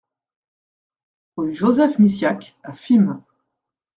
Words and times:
Rue 1.37 1.53
Joseph 1.53 1.99
Misiack 1.99 2.57
à 2.63 2.73
Fismes 2.73 3.21